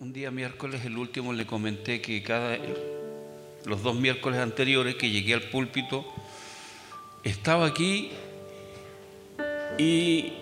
[0.00, 2.58] un día miércoles, el último, le comenté que cada
[3.66, 6.06] los dos miércoles anteriores que llegué al púlpito,
[7.22, 8.10] estaba aquí
[9.76, 10.32] y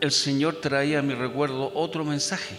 [0.00, 2.54] el Señor traía a mi recuerdo otro mensaje.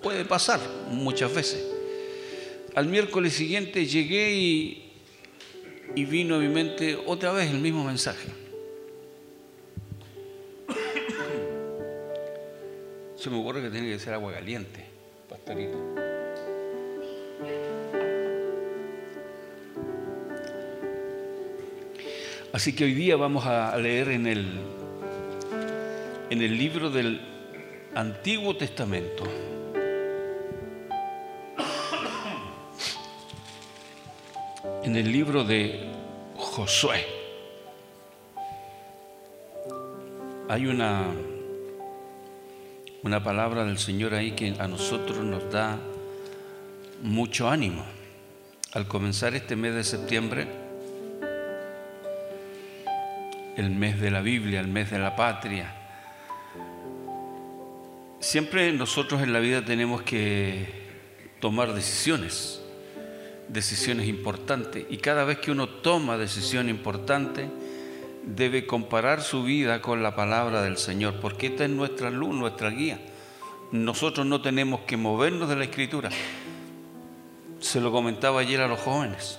[0.00, 0.60] Puede pasar
[0.90, 1.66] muchas veces.
[2.76, 4.92] Al miércoles siguiente llegué y,
[5.96, 8.43] y vino a mi mente otra vez el mismo mensaje.
[13.24, 14.84] Se me ocurre que tiene que ser agua caliente,
[15.30, 15.78] pastorito.
[22.52, 24.46] Así que hoy día vamos a leer en el,
[26.28, 27.18] en el libro del
[27.94, 29.24] Antiguo Testamento.
[34.82, 35.90] En el libro de
[36.36, 37.06] Josué.
[40.46, 41.06] Hay una
[43.04, 45.78] una palabra del Señor ahí que a nosotros nos da
[47.02, 47.84] mucho ánimo.
[48.72, 50.46] Al comenzar este mes de septiembre,
[53.58, 55.76] el mes de la Biblia, el mes de la patria,
[58.20, 60.66] siempre nosotros en la vida tenemos que
[61.40, 62.62] tomar decisiones,
[63.48, 64.86] decisiones importantes.
[64.88, 67.50] Y cada vez que uno toma decisión importante,
[68.26, 72.70] debe comparar su vida con la palabra del Señor, porque esta es nuestra luz, nuestra
[72.70, 72.98] guía.
[73.72, 76.10] Nosotros no tenemos que movernos de la escritura.
[77.60, 79.38] Se lo comentaba ayer a los jóvenes.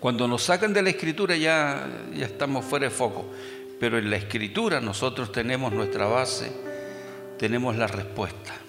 [0.00, 3.24] Cuando nos sacan de la escritura ya, ya estamos fuera de foco,
[3.80, 6.52] pero en la escritura nosotros tenemos nuestra base,
[7.38, 8.63] tenemos la respuesta.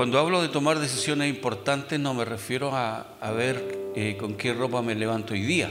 [0.00, 4.80] Cuando hablo de tomar decisiones importantes no me refiero a, ver eh, con qué ropa
[4.80, 5.70] me levanto hoy día.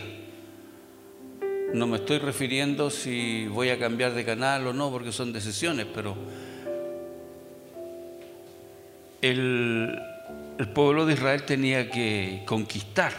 [1.73, 5.88] No me estoy refiriendo si voy a cambiar de canal o no, porque son decisiones,
[5.91, 6.16] pero
[9.23, 9.99] el,
[10.59, 13.14] el pueblo de Israel tenía que conquistar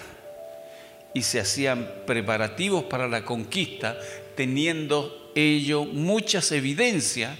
[1.13, 3.99] y se hacían preparativos para la conquista,
[4.37, 7.37] teniendo ello muchas evidencias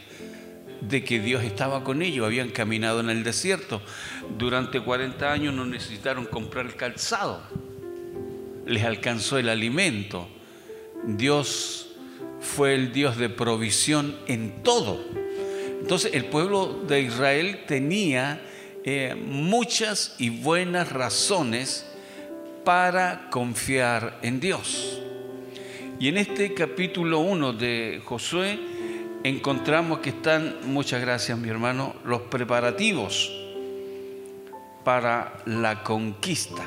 [0.81, 3.83] de que Dios estaba con ellos, habían caminado en el desierto.
[4.39, 7.43] Durante 40 años no necesitaron comprar calzado,
[8.67, 10.29] les alcanzó el alimento.
[11.05, 11.91] Dios
[12.41, 15.05] fue el Dios de provisión en todo.
[15.81, 18.43] Entonces el pueblo de Israel tenía
[18.85, 21.87] eh, muchas y buenas razones
[22.65, 25.01] para confiar en Dios.
[25.99, 28.59] Y en este capítulo 1 de Josué,
[29.25, 33.31] encontramos que están, muchas gracias mi hermano, los preparativos
[34.85, 36.65] para la conquista.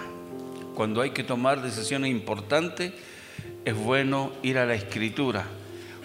[0.76, 2.94] Cuando hay que tomar decisiones importantes,
[3.66, 5.46] es bueno ir a la escritura.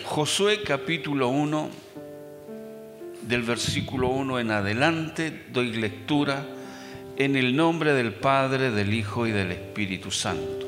[0.05, 1.71] Josué capítulo 1,
[3.23, 6.47] del versículo 1 en adelante, doy lectura
[7.17, 10.67] en el nombre del Padre, del Hijo y del Espíritu Santo.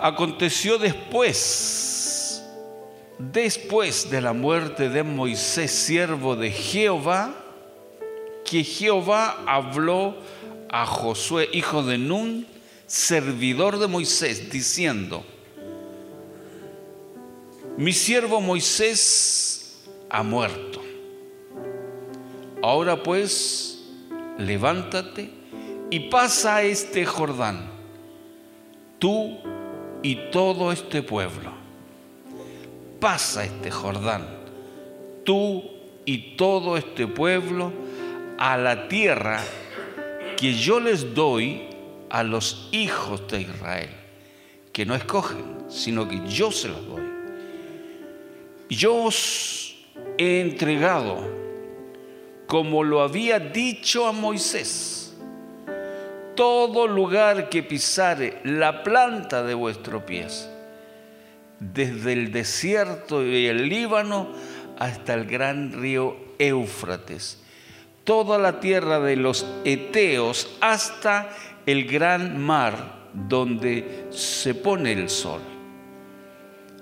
[0.00, 1.99] Aconteció después
[3.20, 7.34] después de la muerte de Moisés, siervo de Jehová,
[8.44, 10.16] que Jehová habló
[10.70, 12.46] a Josué, hijo de Nun,
[12.86, 15.22] servidor de Moisés, diciendo,
[17.76, 20.82] mi siervo Moisés ha muerto.
[22.62, 23.84] Ahora pues,
[24.38, 25.30] levántate
[25.90, 27.70] y pasa este Jordán,
[28.98, 29.38] tú
[30.02, 31.59] y todo este pueblo
[33.00, 34.26] pasa este Jordán,
[35.24, 35.64] tú
[36.04, 37.72] y todo este pueblo,
[38.38, 39.42] a la tierra
[40.36, 41.62] que yo les doy
[42.08, 43.90] a los hijos de Israel,
[44.72, 47.02] que no escogen, sino que yo se los doy.
[48.68, 49.76] Yo os
[50.16, 51.18] he entregado,
[52.46, 55.16] como lo había dicho a Moisés,
[56.34, 60.48] todo lugar que pisare la planta de vuestro pies
[61.60, 64.28] desde el desierto y el Líbano
[64.78, 67.42] hasta el gran río Éufrates,
[68.04, 71.30] toda la tierra de los Eteos hasta
[71.66, 75.40] el gran mar donde se pone el sol.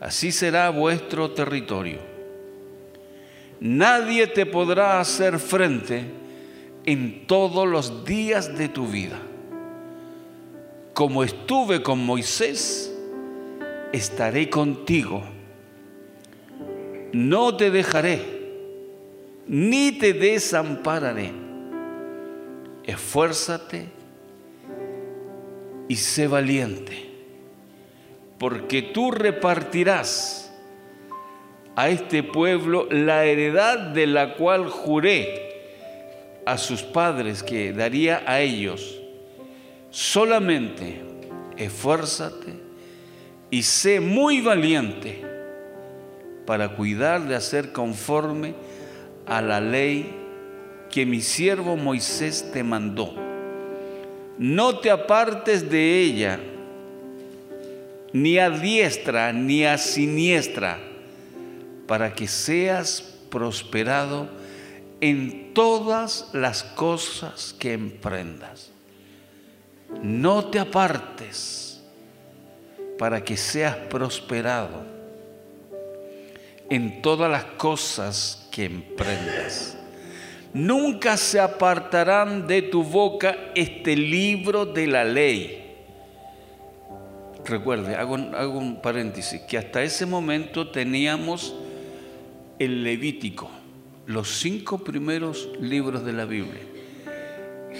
[0.00, 1.98] Así será vuestro territorio.
[3.60, 6.04] Nadie te podrá hacer frente
[6.84, 9.18] en todos los días de tu vida.
[10.94, 12.87] Como estuve con Moisés,
[13.92, 15.22] estaré contigo.
[17.12, 18.22] No te dejaré,
[19.46, 21.32] ni te desampararé.
[22.84, 23.86] Esfuérzate
[25.88, 27.10] y sé valiente,
[28.38, 30.52] porque tú repartirás
[31.76, 35.48] a este pueblo la heredad de la cual juré
[36.44, 39.00] a sus padres que daría a ellos.
[39.90, 41.02] Solamente
[41.56, 42.67] esfuérzate
[43.50, 45.24] y sé muy valiente
[46.46, 48.54] para cuidar de hacer conforme
[49.26, 50.14] a la ley
[50.90, 53.14] que mi siervo Moisés te mandó.
[54.38, 56.40] No te apartes de ella,
[58.12, 60.78] ni a diestra ni a siniestra,
[61.86, 64.28] para que seas prosperado
[65.00, 68.70] en todas las cosas que emprendas.
[70.02, 71.67] No te apartes
[72.98, 74.84] para que seas prosperado
[76.68, 79.78] en todas las cosas que emprendas.
[80.52, 85.64] Nunca se apartarán de tu boca este libro de la ley.
[87.44, 88.14] Recuerde, hago,
[88.58, 91.54] un paréntesis, que hasta ese momento teníamos
[92.58, 93.50] el Levítico,
[94.06, 96.60] los cinco primeros libros de la Biblia.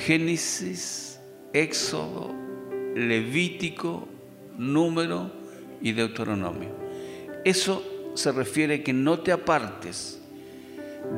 [0.06, 1.20] Génesis,
[1.52, 2.32] Éxodo,
[2.94, 4.08] Levítico,
[4.58, 5.30] Número
[5.80, 6.70] y Deuteronomio.
[7.44, 7.82] Eso
[8.14, 10.20] se refiere que no te apartes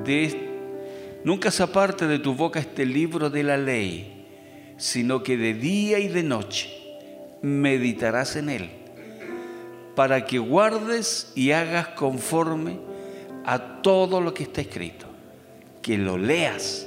[0.05, 0.51] de
[1.25, 4.27] nunca se aparte de tu boca este libro de la ley,
[4.77, 6.71] sino que de día y de noche
[7.43, 8.71] meditarás en él,
[9.97, 12.79] para que guardes y hagas conforme
[13.45, 15.07] a todo lo que está escrito,
[15.83, 16.87] que lo leas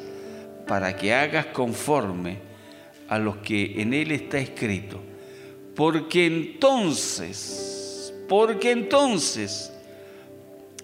[0.67, 2.37] para que hagas conforme
[3.09, 5.01] a lo que en él está escrito,
[5.75, 9.71] porque entonces, porque entonces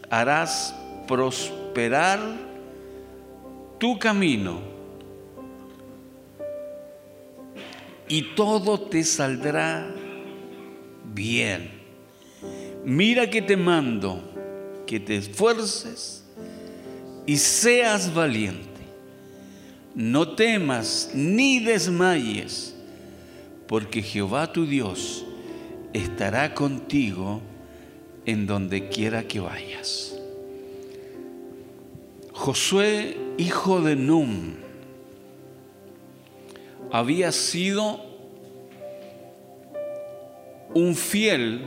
[0.09, 0.75] harás
[1.07, 2.19] prosperar
[3.77, 4.59] tu camino
[8.07, 9.87] y todo te saldrá
[11.05, 11.79] bien.
[12.83, 14.23] Mira que te mando
[14.89, 16.23] que te esfuerces
[17.27, 18.67] y seas valiente.
[19.93, 22.73] No temas ni desmayes,
[23.69, 25.23] porque Jehová tu Dios
[25.93, 27.39] estará contigo
[28.25, 30.19] en donde quiera que vayas.
[32.33, 34.55] Josué, hijo de Num,
[36.91, 38.03] había sido
[40.73, 41.61] un fiel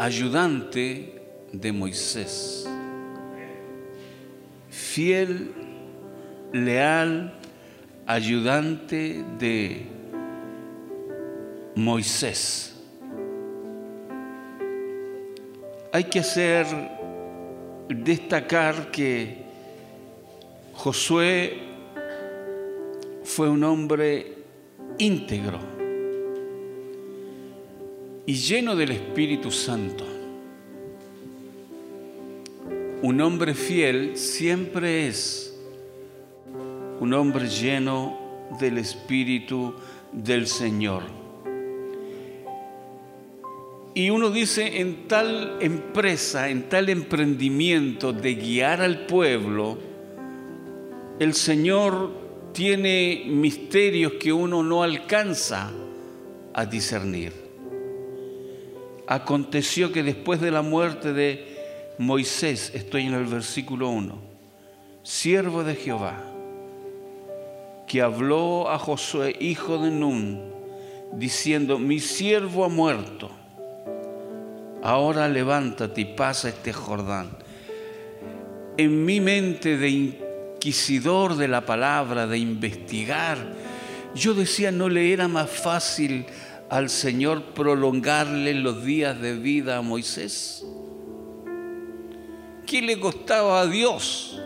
[0.00, 1.22] ayudante
[1.52, 2.68] de Moisés.
[4.68, 5.52] Fiel,
[6.52, 7.38] leal,
[8.04, 9.97] ayudante de
[11.78, 12.74] Moisés.
[15.92, 16.66] Hay que hacer,
[17.88, 19.44] destacar que
[20.74, 21.56] Josué
[23.22, 24.38] fue un hombre
[24.98, 25.60] íntegro
[28.26, 30.04] y lleno del Espíritu Santo.
[33.02, 35.56] Un hombre fiel siempre es
[36.98, 38.18] un hombre lleno
[38.58, 39.74] del Espíritu
[40.12, 41.27] del Señor.
[43.94, 49.78] Y uno dice, en tal empresa, en tal emprendimiento de guiar al pueblo,
[51.18, 52.10] el Señor
[52.52, 55.72] tiene misterios que uno no alcanza
[56.54, 57.32] a discernir.
[59.06, 61.56] Aconteció que después de la muerte de
[61.98, 64.18] Moisés, estoy en el versículo 1,
[65.02, 66.22] siervo de Jehová,
[67.86, 70.40] que habló a Josué, hijo de Nun,
[71.14, 73.30] diciendo, mi siervo ha muerto,
[74.82, 77.30] ahora levántate y pasa este Jordán.
[78.76, 83.38] En mi mente de inquisidor de la palabra, de investigar,
[84.14, 86.26] yo decía, ¿no le era más fácil
[86.70, 90.64] al Señor prolongarle los días de vida a Moisés?
[92.66, 94.40] ¿Qué le costaba a Dios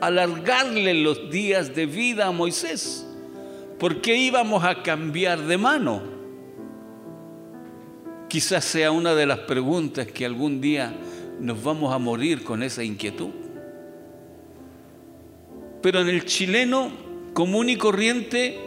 [0.00, 3.06] alargarle los días de vida a Moisés?
[3.78, 6.17] ¿Por qué íbamos a cambiar de mano?
[8.28, 10.94] Quizás sea una de las preguntas que algún día
[11.40, 13.30] nos vamos a morir con esa inquietud.
[15.80, 16.90] Pero en el chileno
[17.32, 18.58] común y corriente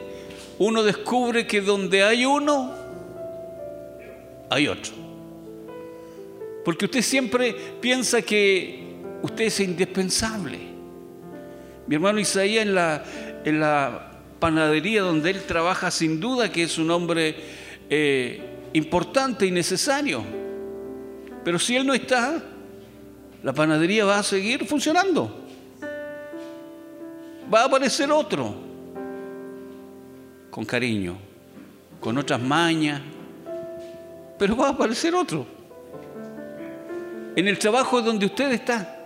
[0.58, 2.74] uno descubre que donde hay uno,
[4.50, 4.94] hay otro.
[6.64, 10.60] Porque usted siempre piensa que usted es indispensable.
[11.88, 13.04] Mi hermano Isaías en la,
[13.44, 17.36] en la panadería donde él trabaja sin duda que es un hombre
[17.90, 20.24] eh, importante y necesario.
[21.44, 22.42] Pero si él no está,
[23.44, 25.46] la panadería va a seguir funcionando.
[27.54, 28.54] Va a aparecer otro,
[30.50, 31.18] con cariño,
[32.00, 33.02] con otras mañas,
[34.38, 35.46] pero va a aparecer otro.
[37.36, 38.98] En el trabajo donde usted está,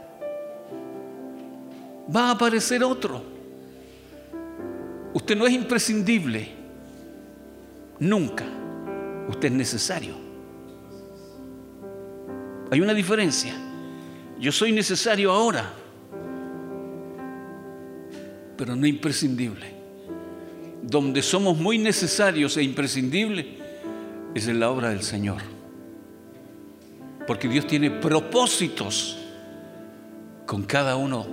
[2.14, 3.22] va a aparecer otro.
[5.14, 6.50] Usted no es imprescindible,
[8.00, 8.46] nunca.
[9.28, 10.16] Usted es necesario.
[12.72, 13.54] Hay una diferencia.
[14.40, 15.72] Yo soy necesario ahora,
[18.58, 19.74] pero no imprescindible.
[20.82, 23.46] Donde somos muy necesarios e imprescindibles
[24.36, 25.42] es en la obra del Señor.
[27.26, 29.18] Porque Dios tiene propósitos
[30.46, 31.26] con cada uno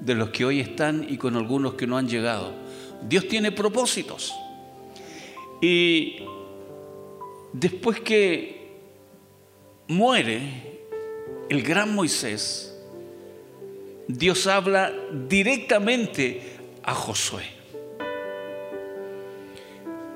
[0.00, 2.52] de los que hoy están y con algunos que no han llegado.
[3.08, 4.34] Dios tiene propósitos.
[5.62, 6.18] Y
[7.58, 8.68] después que
[9.88, 10.80] muere
[11.48, 12.76] el gran Moisés,
[14.08, 14.92] Dios habla
[15.28, 16.42] directamente
[16.82, 17.44] a Josué.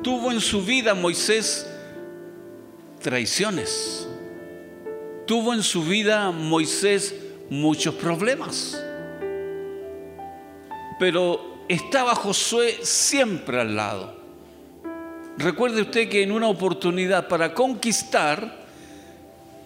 [0.02, 1.66] Tuvo en su vida Moisés
[3.00, 4.06] traiciones.
[5.26, 7.14] Tuvo en su vida Moisés
[7.48, 8.82] muchos problemas.
[10.98, 14.19] Pero estaba Josué siempre al lado.
[15.40, 18.60] Recuerde usted que en una oportunidad para conquistar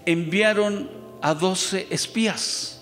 [0.07, 0.89] enviaron
[1.21, 2.81] a doce espías.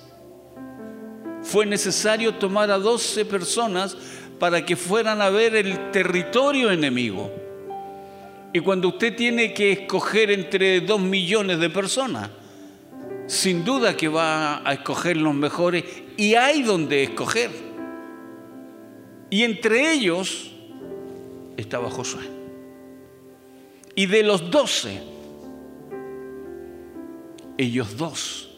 [1.42, 3.96] Fue necesario tomar a doce personas
[4.38, 7.30] para que fueran a ver el territorio enemigo.
[8.52, 12.28] Y cuando usted tiene que escoger entre dos millones de personas,
[13.26, 15.84] sin duda que va a escoger los mejores
[16.18, 17.50] y hay donde escoger.
[19.30, 20.50] Y entre ellos
[21.56, 22.41] estaba Josué.
[23.94, 25.02] Y de los doce,
[27.58, 28.48] ellos dos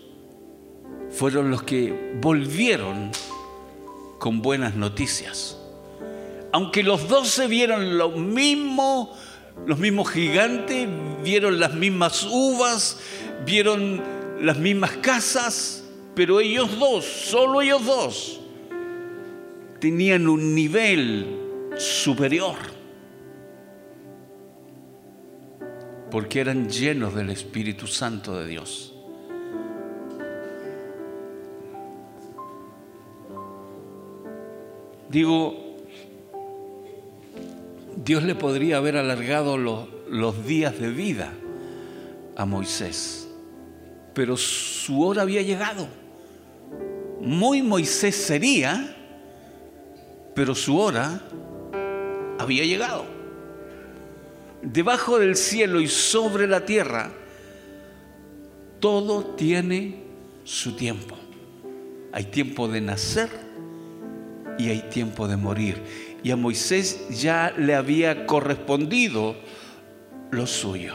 [1.10, 3.10] fueron los que volvieron
[4.18, 5.58] con buenas noticias.
[6.52, 9.12] Aunque los doce vieron lo mismo,
[9.66, 10.88] los mismos gigantes,
[11.22, 13.00] vieron las mismas uvas,
[13.44, 14.02] vieron
[14.40, 18.40] las mismas casas, pero ellos dos, solo ellos dos,
[19.80, 21.26] tenían un nivel
[21.76, 22.73] superior.
[26.14, 28.94] Porque eran llenos del Espíritu Santo de Dios.
[35.08, 35.76] Digo,
[37.96, 41.32] Dios le podría haber alargado los, los días de vida
[42.36, 43.28] a Moisés,
[44.14, 45.88] pero su hora había llegado.
[47.22, 48.94] Muy Moisés sería,
[50.32, 51.22] pero su hora
[52.38, 53.13] había llegado.
[54.64, 57.10] Debajo del cielo y sobre la tierra,
[58.80, 59.96] todo tiene
[60.44, 61.18] su tiempo.
[62.12, 63.28] Hay tiempo de nacer
[64.58, 65.82] y hay tiempo de morir.
[66.22, 69.36] Y a Moisés ya le había correspondido
[70.30, 70.94] lo suyo.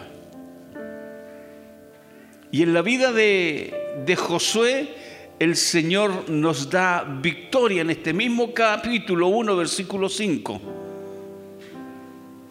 [2.51, 4.95] Y en la vida de, de Josué,
[5.37, 10.78] el Señor nos da victoria en este mismo capítulo 1, versículo 5.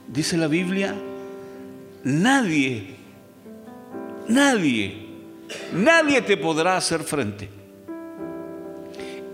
[0.08, 0.94] Dice la Biblia,
[2.02, 2.96] nadie,
[4.26, 5.06] nadie,
[5.72, 7.50] nadie te podrá hacer frente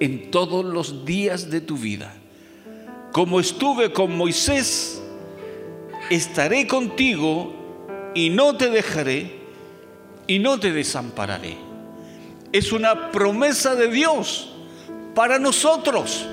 [0.00, 2.12] en todos los días de tu vida.
[3.12, 5.00] Como estuve con Moisés,
[6.11, 7.54] estaré contigo
[8.12, 9.38] y no te dejaré
[10.26, 11.57] y no te desampararé.
[12.52, 14.50] Es una promesa de Dios
[15.14, 16.26] para nosotros.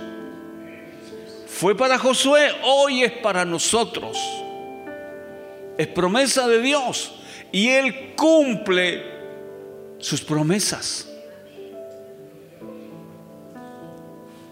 [1.62, 4.18] Fue para Josué, hoy es para nosotros.
[5.78, 7.14] Es promesa de Dios
[7.52, 9.04] y Él cumple
[10.00, 11.08] sus promesas.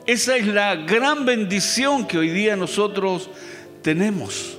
[0.05, 3.27] Esa es la gran bendición que hoy día nosotros
[3.81, 4.55] tenemos.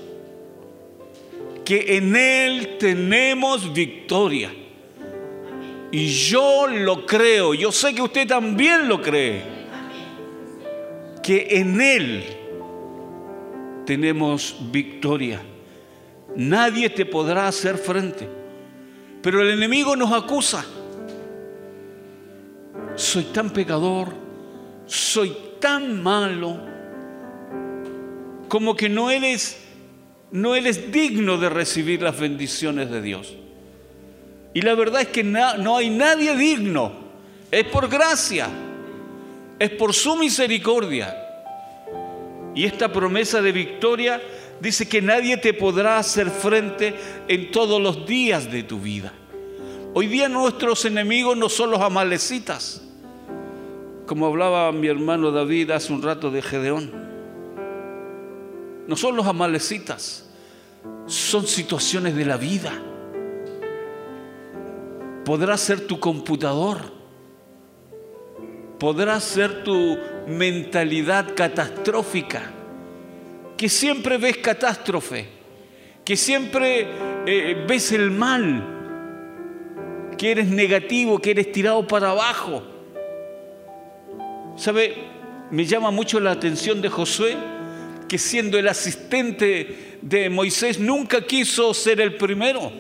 [1.64, 4.52] Que en Él tenemos victoria.
[5.92, 9.40] Y yo lo creo, yo sé que usted también lo cree.
[11.22, 12.38] Que en Él
[13.90, 15.42] tenemos victoria.
[16.36, 18.28] Nadie te podrá hacer frente.
[19.20, 20.64] Pero el enemigo nos acusa.
[22.94, 24.10] Soy tan pecador,
[24.86, 26.56] soy tan malo,
[28.46, 29.60] como que no eres,
[30.30, 33.34] no eres digno de recibir las bendiciones de Dios.
[34.54, 36.92] Y la verdad es que no hay nadie digno,
[37.50, 38.48] es por gracia,
[39.58, 41.26] es por su misericordia.
[42.54, 44.20] Y esta promesa de victoria
[44.60, 46.94] dice que nadie te podrá hacer frente
[47.28, 49.12] en todos los días de tu vida.
[49.94, 52.82] Hoy día nuestros enemigos no son los amalecitas,
[54.06, 56.92] como hablaba mi hermano David hace un rato de Gedeón.
[58.86, 60.28] No son los amalecitas,
[61.06, 62.72] son situaciones de la vida.
[65.24, 66.99] podrá ser tu computador,
[68.80, 72.50] podrá ser tu mentalidad catastrófica,
[73.56, 75.28] que siempre ves catástrofe,
[76.02, 76.88] que siempre
[77.26, 82.62] eh, ves el mal, que eres negativo, que eres tirado para abajo.
[84.56, 84.94] ¿Sabe?
[85.50, 87.36] Me llama mucho la atención de Josué,
[88.08, 92.72] que siendo el asistente de Moisés nunca quiso ser el primero.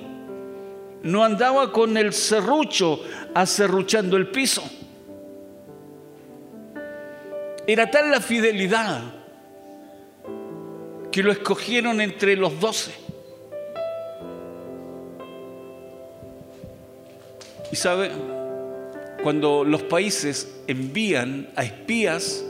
[1.02, 3.02] No andaba con el serrucho
[3.34, 4.79] acerruchando el piso.
[7.70, 9.00] Era tal la fidelidad
[11.12, 12.90] que lo escogieron entre los doce.
[17.70, 18.10] Y sabe,
[19.22, 22.44] cuando los países envían a espías,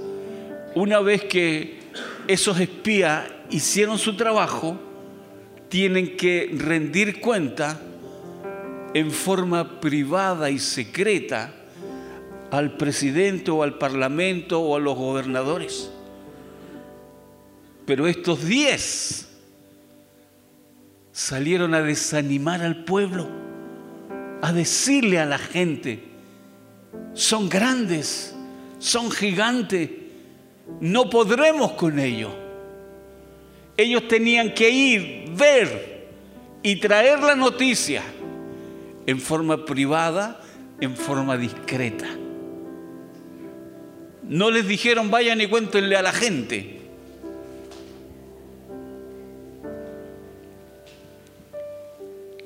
[0.74, 1.80] una vez que
[2.26, 4.80] esos espías hicieron su trabajo,
[5.68, 7.78] tienen que rendir cuenta
[8.94, 11.59] en forma privada y secreta
[12.50, 15.90] al presidente o al parlamento o a los gobernadores.
[17.86, 19.28] Pero estos diez
[21.12, 23.28] salieron a desanimar al pueblo,
[24.42, 26.02] a decirle a la gente,
[27.14, 28.34] son grandes,
[28.78, 29.90] son gigantes,
[30.80, 32.32] no podremos con ellos.
[33.76, 36.08] Ellos tenían que ir, ver
[36.62, 38.02] y traer la noticia
[39.06, 40.40] en forma privada,
[40.80, 42.06] en forma discreta.
[44.30, 46.78] No les dijeron vayan y cuéntenle a la gente.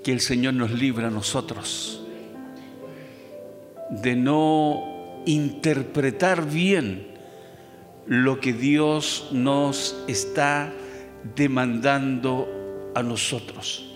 [0.03, 2.00] Que el Señor nos libra a nosotros
[3.91, 7.07] de no interpretar bien
[8.07, 10.73] lo que Dios nos está
[11.37, 13.95] demandando a nosotros.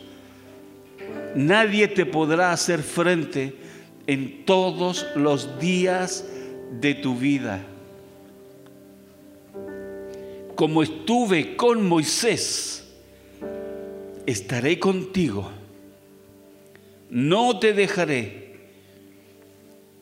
[1.34, 3.56] Nadie te podrá hacer frente
[4.06, 6.26] en todos los días
[6.82, 7.64] de tu vida.
[10.58, 12.84] Como estuve con Moisés,
[14.26, 15.48] estaré contigo.
[17.10, 18.58] No te dejaré,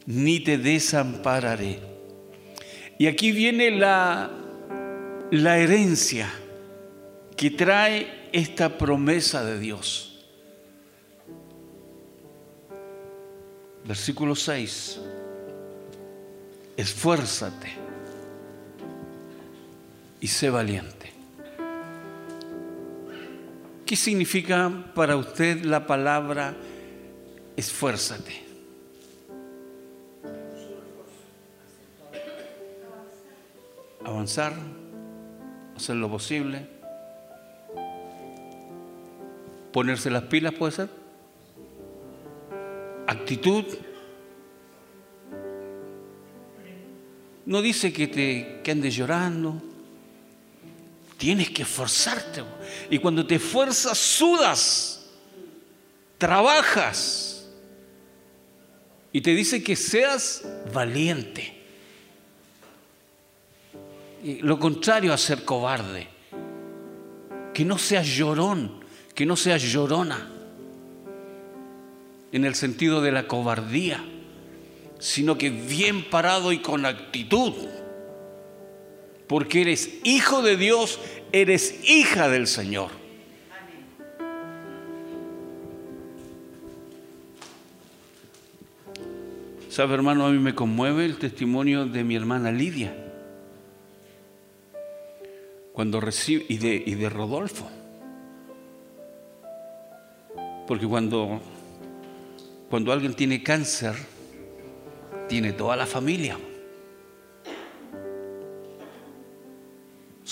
[0.06, 1.78] ni te desampararé.
[2.96, 4.30] Y aquí viene la,
[5.30, 6.32] la herencia
[7.36, 10.24] que trae esta promesa de Dios.
[13.84, 15.00] Versículo 6.
[16.78, 17.85] Esfuérzate
[20.26, 21.12] y sé valiente.
[23.86, 26.52] ¿Qué significa para usted la palabra
[27.56, 28.42] esfuérzate?
[34.04, 34.52] Avanzar,
[35.76, 36.66] hacer lo posible,
[39.72, 40.88] ponerse las pilas puede ser
[43.06, 43.64] actitud.
[47.44, 49.75] No dice que te que andes llorando.
[51.16, 52.42] Tienes que esforzarte.
[52.90, 55.06] Y cuando te esfuerzas, sudas,
[56.18, 57.46] trabajas.
[59.12, 61.54] Y te dice que seas valiente.
[64.22, 66.08] Y lo contrario a ser cobarde.
[67.54, 70.32] Que no seas llorón, que no seas llorona
[72.32, 74.04] en el sentido de la cobardía,
[74.98, 77.54] sino que bien parado y con actitud.
[79.26, 81.00] Porque eres hijo de Dios,
[81.32, 82.90] eres hija del Señor.
[89.68, 90.26] ¿Sabe, hermano?
[90.26, 92.96] A mí me conmueve el testimonio de mi hermana Lidia.
[95.72, 97.68] Cuando recibe, y de, y de Rodolfo.
[100.66, 101.40] Porque cuando
[102.68, 103.94] cuando alguien tiene cáncer,
[105.28, 106.36] tiene toda la familia.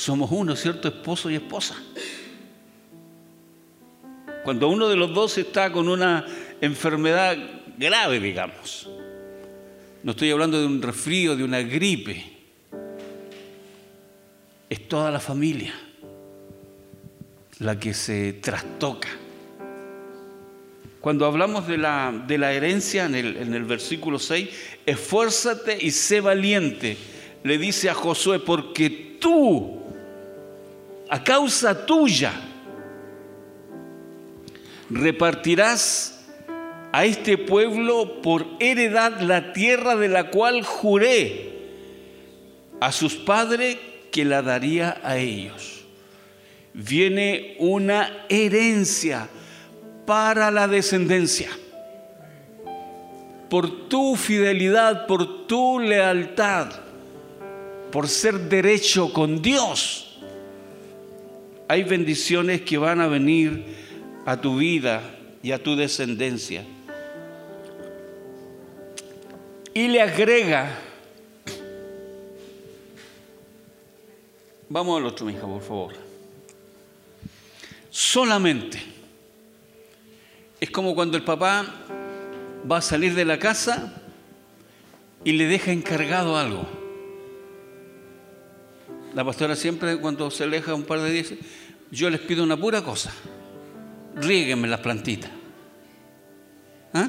[0.04, 0.88] Somos uno, ¿cierto?
[0.88, 1.74] Esposo y esposa.
[4.44, 6.26] Cuando uno de los dos está con una
[6.60, 7.38] enfermedad
[7.78, 8.86] grave, digamos.
[10.02, 12.22] No estoy hablando de un resfrío, de una gripe.
[14.68, 15.72] Es toda la familia
[17.60, 19.08] la que se trastoca.
[21.00, 24.50] Cuando hablamos de la, de la herencia en el, en el versículo 6,
[24.84, 26.98] esfuérzate y sé valiente,
[27.42, 29.83] le dice a Josué, porque tú,
[31.08, 32.32] a causa tuya,
[34.90, 36.24] repartirás
[36.92, 41.52] a este pueblo por heredad la tierra de la cual juré
[42.80, 43.76] a sus padres
[44.12, 45.84] que la daría a ellos.
[46.72, 49.28] Viene una herencia
[50.06, 51.48] para la descendencia.
[53.54, 56.72] por tu fidelidad, por tu lealtad,
[57.92, 60.13] por ser derecho con Dios.
[61.68, 63.64] Hay bendiciones que van a venir
[64.26, 65.02] a tu vida
[65.42, 66.64] y a tu descendencia.
[69.72, 70.78] Y le agrega,
[74.68, 75.94] vamos al otro, hija, por favor.
[77.90, 78.80] Solamente.
[80.60, 81.66] Es como cuando el papá
[82.70, 84.00] va a salir de la casa
[85.24, 86.66] y le deja encargado algo.
[89.14, 91.34] La pastora siempre cuando se aleja un par de días,
[91.90, 93.12] yo les pido una pura cosa,
[94.16, 95.30] ríguenme las plantitas.
[96.92, 97.08] ¿Ah?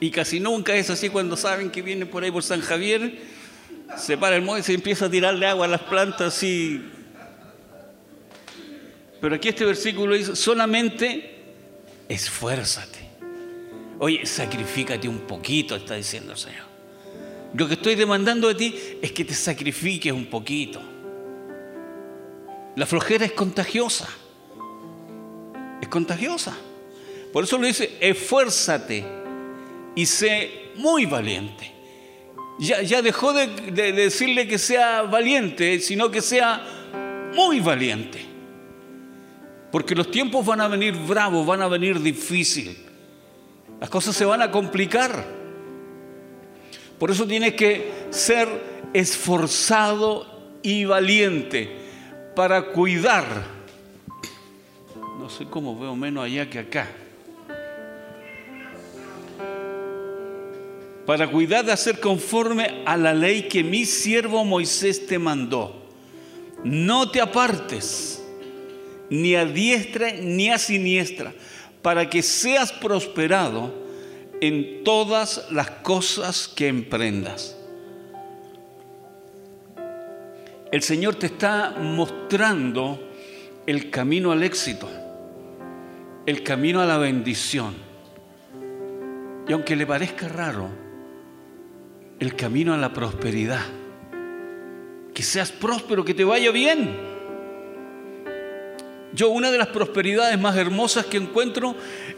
[0.00, 3.18] Y casi nunca es así cuando saben que viene por ahí por San Javier,
[3.96, 6.84] se para el modo y empieza a tirarle agua a las plantas y...
[9.20, 11.54] Pero aquí este versículo dice, solamente
[12.08, 13.08] esfuérzate.
[13.98, 16.67] Oye, sacrifícate un poquito, está diciendo el Señor.
[17.54, 20.80] Lo que estoy demandando de ti es que te sacrifiques un poquito.
[22.76, 24.08] La flojera es contagiosa.
[25.80, 26.56] Es contagiosa.
[27.32, 29.04] Por eso le dice, esfuérzate
[29.94, 31.72] y sé muy valiente.
[32.58, 36.62] Ya, ya dejó de, de decirle que sea valiente, sino que sea
[37.34, 38.20] muy valiente.
[39.70, 42.76] Porque los tiempos van a venir bravos, van a venir difíciles.
[43.80, 45.37] Las cosas se van a complicar.
[46.98, 48.48] Por eso tienes que ser
[48.92, 50.26] esforzado
[50.62, 51.70] y valiente
[52.34, 53.24] para cuidar.
[55.18, 56.88] No sé cómo veo menos allá que acá.
[61.06, 65.86] Para cuidar de hacer conforme a la ley que mi siervo Moisés te mandó.
[66.64, 68.22] No te apartes
[69.10, 71.32] ni a diestra ni a siniestra,
[71.82, 73.72] para que seas prosperado
[74.40, 77.56] en todas las cosas que emprendas.
[80.70, 83.00] El Señor te está mostrando
[83.66, 84.88] el camino al éxito,
[86.26, 87.74] el camino a la bendición.
[89.48, 90.68] Y aunque le parezca raro,
[92.20, 93.62] el camino a la prosperidad.
[95.14, 96.96] Que seas próspero, que te vaya bien.
[99.14, 101.74] Yo una de las prosperidades más hermosas que encuentro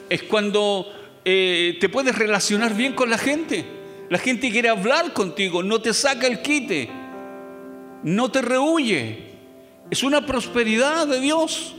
[0.08, 0.86] es cuando
[1.24, 3.64] eh, te puedes relacionar bien con la gente.
[4.08, 6.90] La gente quiere hablar contigo, no te saca el quite,
[8.02, 9.30] no te rehuye.
[9.90, 11.76] Es una prosperidad de Dios.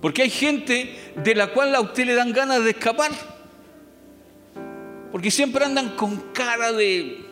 [0.00, 3.12] Porque hay gente de la cual a usted le dan ganas de escapar.
[5.10, 7.24] Porque siempre andan con cara de...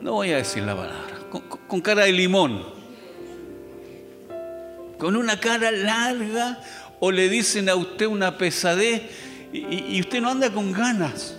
[0.00, 1.18] No voy a decir la palabra.
[1.66, 2.76] con cara de limón
[4.98, 6.58] con una cara larga
[7.00, 9.02] o le dicen a usted una pesadez
[9.52, 11.36] y, usted no anda con ganas.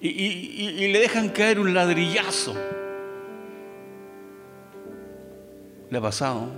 [0.00, 2.54] Y, le dejan caer un ladrillazo.
[5.90, 6.48] ¿Le ha pasado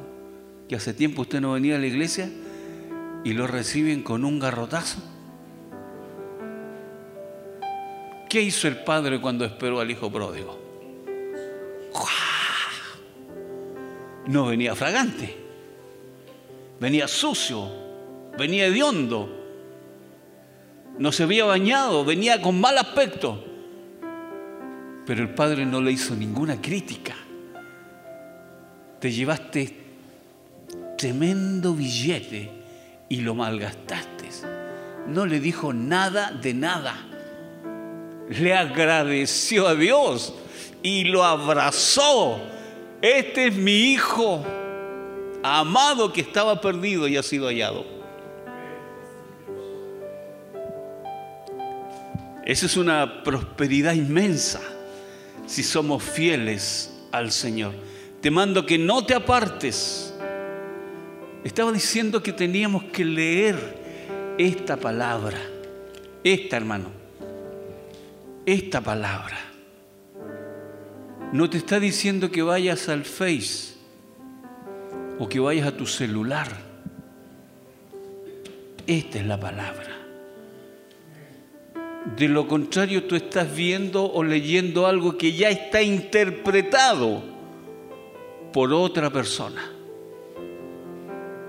[0.69, 2.31] que hace tiempo usted no venía a la iglesia
[3.25, 5.01] y lo reciben con un garrotazo?
[8.29, 10.63] ¿Qué hizo el padre cuando esperó al hijo pródigo?
[14.27, 15.37] no venía fragante,
[16.83, 17.71] venía sucio,
[18.37, 19.31] venía hediondo,
[20.99, 23.45] no se había bañado, venía con mal aspecto.
[25.07, 27.15] Pero el padre no le hizo ninguna crítica.
[28.99, 29.77] Te llevaste
[30.99, 32.51] tremendo billete
[33.09, 34.29] y lo malgastaste.
[35.07, 36.97] No le dijo nada de nada.
[38.29, 40.35] Le agradeció a Dios
[40.83, 42.41] y lo abrazó
[43.03, 44.45] este es mi hijo
[45.43, 47.85] amado que estaba perdido y ha sido hallado.
[52.45, 54.61] Esa es una prosperidad inmensa
[55.47, 57.73] si somos fieles al Señor.
[58.21, 60.15] Te mando que no te apartes.
[61.45, 65.39] Estaba diciendo que teníamos que leer esta palabra,
[66.23, 66.91] esta hermano,
[68.47, 69.39] esta palabra.
[71.33, 73.72] No te está diciendo que vayas al Face
[75.23, 76.49] o que vayas a tu celular.
[78.89, 79.97] Esta es la palabra.
[82.17, 87.23] De lo contrario, tú estás viendo o leyendo algo que ya está interpretado
[88.53, 89.63] por otra persona.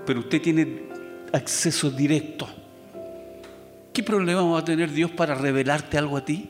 [0.06, 0.84] Pero usted tiene
[1.32, 2.46] acceso directo.
[3.92, 6.48] ¿Qué problema va a tener Dios para revelarte algo a ti?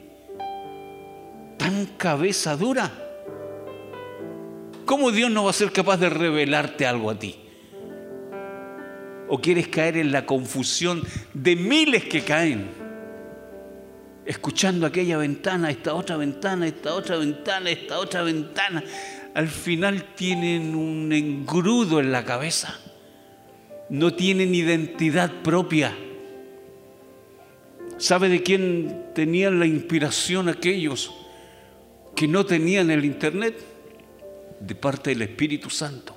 [1.57, 3.04] ¿Tan cabeza dura?
[4.85, 7.37] ¿Cómo Dios no va a ser capaz de revelarte algo a ti?
[9.29, 12.67] o quieres caer en la confusión de miles que caen,
[14.27, 18.85] escuchando aquella ventana, esta otra ventana, esta otra ventana, esta otra ventana.
[19.35, 22.79] Al final tienen un engrudo en la cabeza,
[23.89, 25.97] no tienen identidad propia.
[27.99, 31.13] ¿Sabe de quién tenían la inspiración aquellos
[32.15, 33.74] que no tenían el Internet?
[34.67, 36.17] De parte del Espíritu Santo.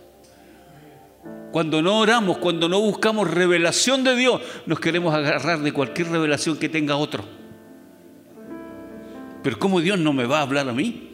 [1.51, 6.57] Cuando no oramos, cuando no buscamos revelación de Dios, nos queremos agarrar de cualquier revelación
[6.57, 7.23] que tenga otro.
[9.43, 11.10] Pero ¿cómo Dios no me va a hablar a mí?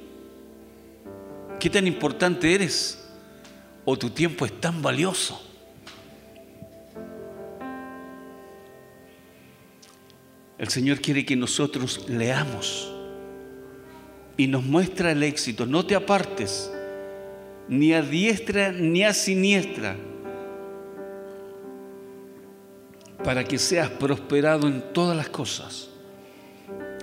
[1.59, 3.07] ¿Qué tan importante eres?
[3.85, 5.41] ¿O tu tiempo es tan valioso?
[10.57, 12.91] El Señor quiere que nosotros leamos
[14.37, 15.65] y nos muestra el éxito.
[15.65, 16.71] No te apartes
[17.67, 19.95] ni a diestra ni a siniestra
[23.23, 25.89] para que seas prosperado en todas las cosas.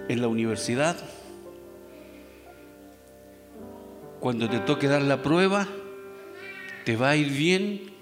[0.08, 0.96] En la universidad,
[4.18, 5.66] cuando te toque dar la prueba,
[6.84, 7.92] te va a ir bien.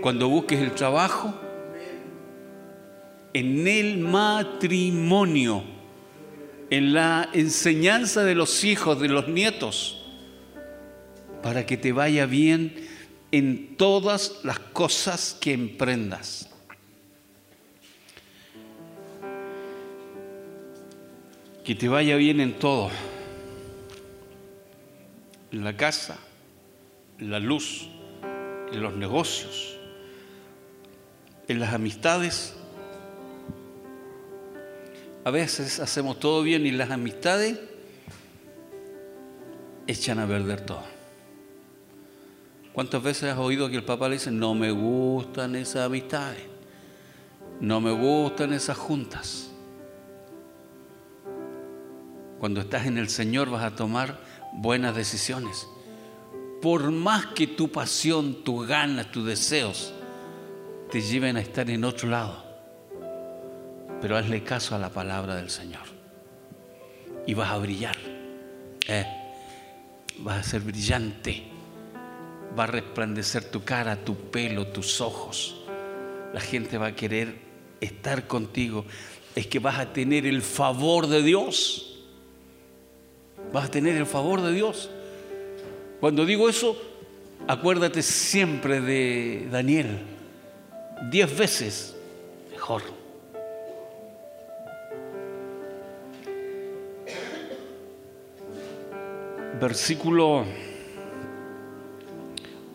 [0.00, 1.34] Cuando busques el trabajo,
[3.32, 5.62] en el matrimonio,
[6.70, 9.97] en la enseñanza de los hijos, de los nietos,
[11.42, 12.74] para que te vaya bien
[13.30, 16.48] en todas las cosas que emprendas.
[21.64, 22.90] Que te vaya bien en todo.
[25.52, 26.18] En la casa,
[27.18, 27.88] en la luz,
[28.72, 29.76] en los negocios,
[31.46, 32.54] en las amistades.
[35.24, 37.58] A veces hacemos todo bien y las amistades
[39.86, 40.97] echan a perder todo.
[42.78, 46.44] ¿Cuántas veces has oído que el papá le dice, no me gustan esas amistades,
[47.58, 49.50] no me gustan esas juntas?
[52.38, 54.20] Cuando estás en el Señor vas a tomar
[54.52, 55.66] buenas decisiones.
[56.62, 59.92] Por más que tu pasión, tus ganas, tus deseos
[60.92, 62.44] te lleven a estar en otro lado.
[64.00, 65.82] Pero hazle caso a la palabra del Señor.
[67.26, 67.96] Y vas a brillar.
[68.86, 69.04] Eh,
[70.18, 71.57] vas a ser brillante.
[72.56, 75.56] Va a resplandecer tu cara, tu pelo, tus ojos.
[76.32, 77.34] La gente va a querer
[77.80, 78.84] estar contigo.
[79.34, 81.88] Es que vas a tener el favor de Dios
[83.52, 84.90] vas a tener el favor de Dios.
[86.00, 86.76] Cuando digo eso,
[87.46, 89.98] acuérdate siempre de Daniel.
[91.10, 91.96] Diez veces
[92.50, 92.82] mejor.
[99.60, 100.44] Versículo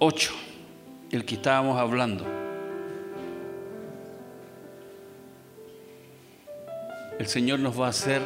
[0.06, 0.34] 8,
[1.12, 2.26] el que estábamos hablando.
[7.18, 8.22] El Señor nos va a hacer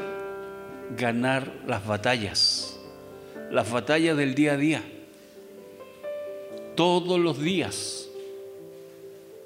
[0.98, 2.80] ganar las batallas,
[3.52, 4.82] las batallas del día a día.
[6.74, 8.10] Todos los días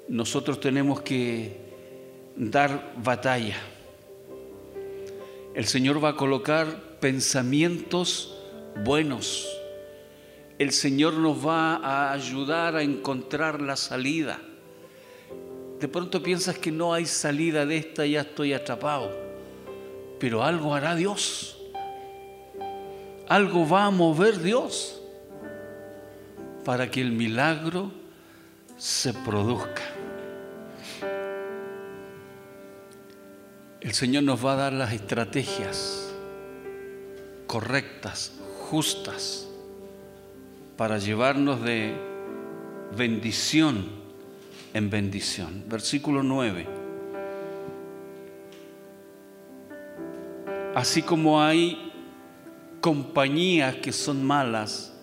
[0.08, 1.58] nosotros tenemos que
[2.34, 3.58] dar batalla.
[5.52, 8.38] El Señor va a colocar pensamientos
[8.86, 9.61] buenos.
[10.62, 14.40] El Señor nos va a ayudar a encontrar la salida.
[15.80, 19.32] De pronto piensas que no hay salida de esta, ya estoy atrapado
[20.22, 21.58] pero algo hará Dios.
[23.26, 25.02] Algo va a mover Dios
[26.64, 27.90] para que el milagro
[28.78, 29.82] se produzca.
[33.80, 36.14] El Señor nos va a dar las estrategias
[37.48, 38.30] correctas,
[38.70, 39.48] justas,
[40.76, 41.94] para llevarnos de
[42.96, 43.86] bendición
[44.74, 45.64] en bendición.
[45.68, 46.66] Versículo 9.
[50.74, 51.92] Así como hay
[52.80, 54.94] compañías que son malas,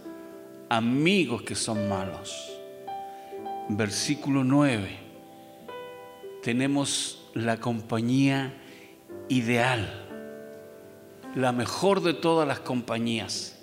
[0.68, 2.36] amigos que son malos.
[3.70, 4.98] Versículo 9.
[6.42, 8.54] Tenemos la compañía
[9.28, 10.08] ideal,
[11.36, 13.59] la mejor de todas las compañías.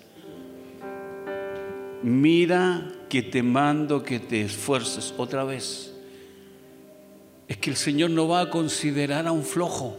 [2.03, 5.93] Mira que te mando que te esfuerces otra vez.
[7.47, 9.97] Es que el Señor no va a considerar a un flojo.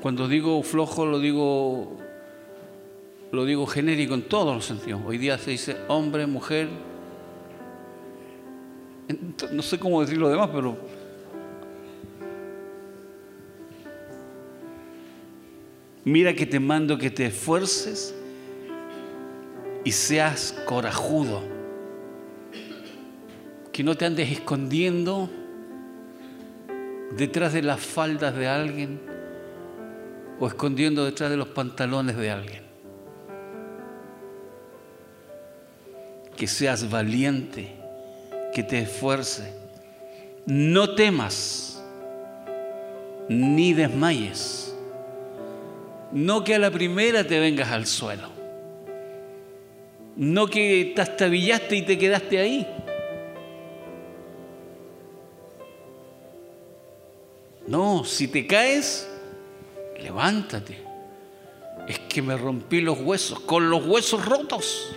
[0.00, 1.98] Cuando digo flojo lo digo
[3.32, 5.02] lo digo genérico en todos los sentidos.
[5.06, 6.68] Hoy día se dice hombre, mujer.
[9.52, 10.76] No sé cómo decir lo demás, pero
[16.04, 18.14] mira que te mando que te esfuerces
[19.84, 21.42] y seas corajudo.
[23.72, 25.30] Que no te andes escondiendo
[27.16, 29.00] detrás de las faldas de alguien
[30.38, 32.62] o escondiendo detrás de los pantalones de alguien.
[36.36, 37.74] Que seas valiente,
[38.54, 39.52] que te esfuerce.
[40.46, 41.82] No temas
[43.28, 44.69] ni desmayes.
[46.12, 48.28] No que a la primera te vengas al suelo.
[50.16, 52.66] No que te estabillaste y te quedaste ahí.
[57.66, 59.08] No, si te caes,
[60.02, 60.82] levántate.
[61.86, 64.92] Es que me rompí los huesos, con los huesos rotos.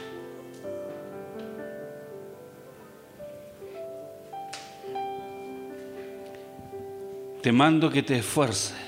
[7.41, 8.83] Te mando que te esfuerces.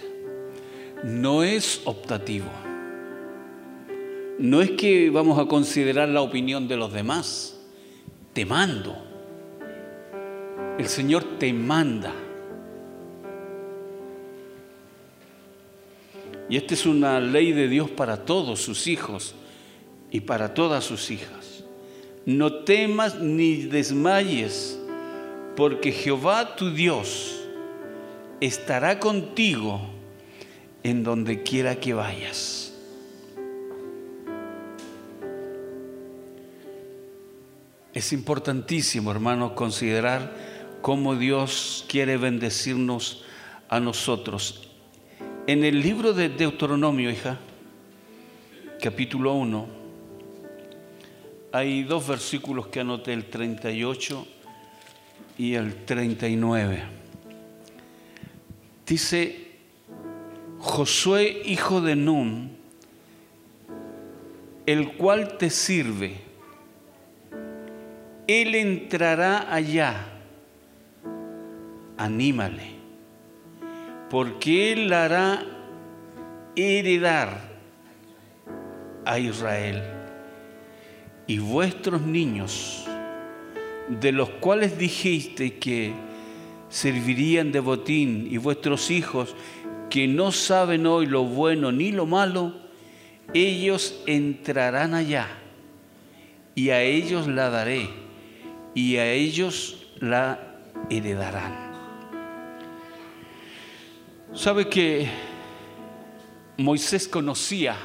[1.06, 2.48] No es optativo.
[4.40, 7.60] No es que vamos a considerar la opinión de los demás.
[8.34, 8.98] Te mando.
[10.80, 12.12] El Señor te manda.
[16.50, 19.36] Y esta es una ley de Dios para todos sus hijos
[20.10, 21.64] y para todas sus hijas.
[22.26, 24.80] No temas ni desmayes,
[25.56, 27.42] porque Jehová tu Dios
[28.42, 29.95] estará contigo
[30.86, 32.74] en donde quiera que vayas.
[37.94, 40.34] Es importantísimo, hermanos, considerar
[40.82, 43.26] cómo Dios quiere bendecirnos
[43.68, 44.66] a nosotros
[45.48, 47.38] en el libro de Deuteronomio, hija,
[48.82, 49.68] capítulo 1,
[51.52, 54.28] hay dos versículos que anoté, el 38
[55.38, 56.84] y el 39.
[58.88, 59.45] Dice,
[60.66, 62.58] Josué, hijo de Nun,
[64.66, 66.16] el cual te sirve,
[68.28, 69.96] él entrará allá,
[71.98, 72.76] anímale
[74.10, 75.46] porque Él hará
[76.56, 77.38] heredar
[79.04, 79.84] a Israel.
[81.28, 82.86] Y vuestros niños,
[83.90, 85.92] de los cuales dijiste que
[86.70, 89.36] servirían de botín, y vuestros hijos,
[89.96, 92.54] que no saben hoy lo bueno ni lo malo,
[93.34, 95.26] ellos entrarán allá,
[96.54, 97.90] y a ellos la daré,
[98.74, 100.58] y a ellos la
[100.90, 101.72] heredarán.
[104.34, 105.08] ¿Sabe que
[106.58, 107.78] Moisés conocía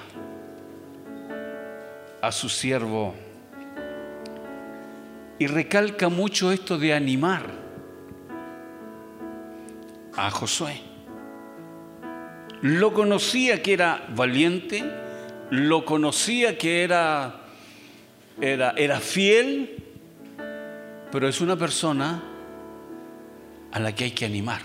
[2.21, 3.15] a su siervo
[5.39, 7.47] y recalca mucho esto de animar
[10.17, 10.90] a Josué?
[12.63, 14.85] Lo conocía que era valiente,
[15.51, 17.41] lo conocía que era,
[18.41, 19.83] era, era fiel,
[21.11, 22.23] pero es una persona
[23.73, 24.61] a la que hay que animar.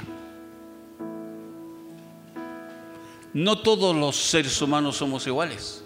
[3.33, 5.83] No todos los seres humanos somos iguales.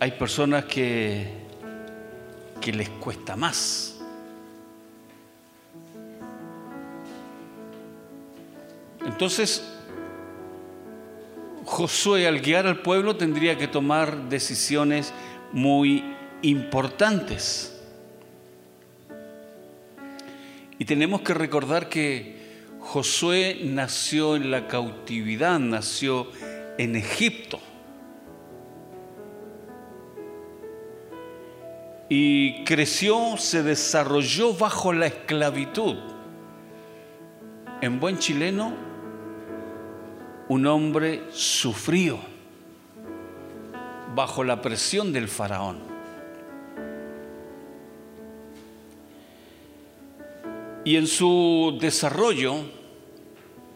[0.00, 1.32] Hay personas que,
[2.60, 3.97] que les cuesta más.
[9.08, 9.66] Entonces,
[11.64, 15.14] Josué al guiar al pueblo tendría que tomar decisiones
[15.50, 16.04] muy
[16.42, 17.74] importantes.
[20.78, 22.36] Y tenemos que recordar que
[22.80, 26.28] Josué nació en la cautividad, nació
[26.76, 27.60] en Egipto.
[32.10, 35.96] Y creció, se desarrolló bajo la esclavitud.
[37.80, 38.87] En buen chileno,
[40.48, 42.18] un hombre sufrió
[44.14, 45.78] bajo la presión del faraón.
[50.84, 52.54] Y en su desarrollo,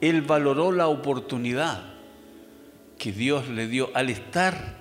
[0.00, 1.92] él valoró la oportunidad
[2.98, 4.78] que Dios le dio al estar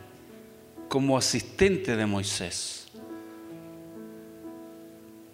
[0.88, 2.88] como asistente de Moisés.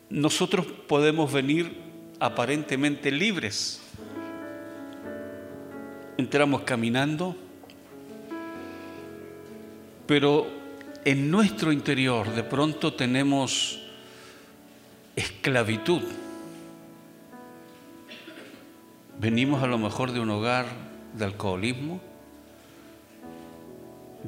[0.10, 1.72] Nosotros podemos venir
[2.20, 3.82] aparentemente libres.
[6.18, 7.36] Entramos caminando,
[10.08, 10.48] pero
[11.06, 13.80] en nuestro interior de pronto tenemos
[15.16, 16.02] esclavitud
[19.20, 20.68] Venimos a lo mejor de un hogar
[21.14, 22.00] de alcoholismo,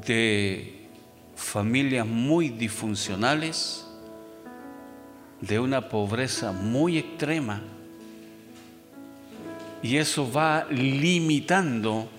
[0.03, 0.87] de
[1.35, 3.85] familias muy disfuncionales,
[5.41, 7.61] de una pobreza muy extrema.
[9.81, 12.09] Y eso va limitando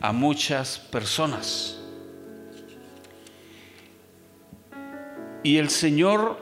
[0.00, 1.78] a muchas personas.
[5.42, 6.38] Y el Señor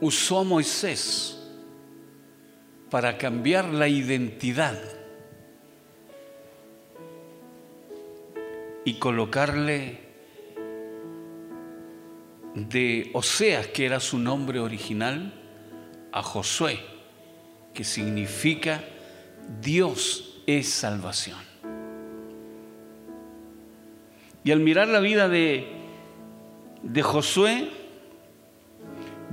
[0.00, 1.38] usó a Moisés
[2.90, 4.78] para cambiar la identidad
[8.84, 10.00] y colocarle
[12.54, 15.37] de Oseas, que era su nombre original,
[16.12, 16.80] a Josué,
[17.74, 18.82] que significa
[19.60, 21.38] Dios es salvación.
[24.44, 25.66] Y al mirar la vida de,
[26.82, 27.68] de Josué,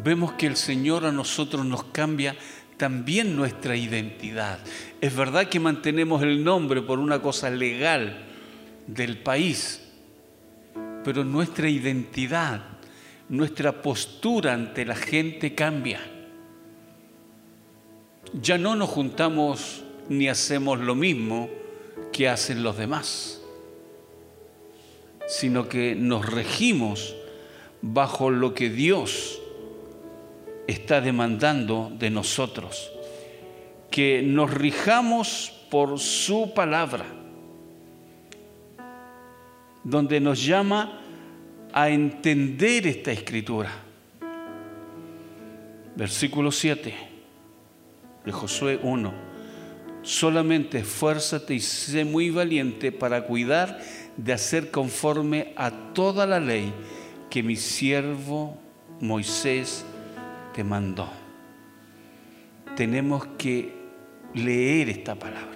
[0.03, 2.35] vemos que el Señor a nosotros nos cambia
[2.77, 4.59] también nuestra identidad.
[4.99, 8.25] Es verdad que mantenemos el nombre por una cosa legal
[8.87, 9.81] del país,
[11.03, 12.61] pero nuestra identidad,
[13.29, 16.14] nuestra postura ante la gente cambia.
[18.33, 21.49] Ya no nos juntamos ni hacemos lo mismo
[22.11, 23.41] que hacen los demás,
[25.27, 27.15] sino que nos regimos
[27.81, 29.41] bajo lo que Dios
[30.67, 32.91] está demandando de nosotros,
[33.91, 37.05] que nos rijamos por su palabra,
[39.83, 41.01] donde nos llama
[41.73, 43.71] a entender esta escritura.
[45.95, 47.14] Versículo 7
[48.25, 49.13] de Josué 1.
[50.01, 53.79] Solamente esfuérzate y sé muy valiente para cuidar
[54.17, 56.71] de hacer conforme a toda la ley
[57.29, 58.57] que mi siervo
[58.99, 59.85] Moisés
[60.53, 61.09] te mandó.
[62.75, 63.73] Tenemos que
[64.33, 65.55] leer esta palabra.